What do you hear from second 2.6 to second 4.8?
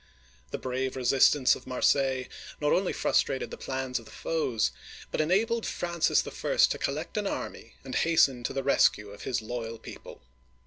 only frustrated the plans of the foes,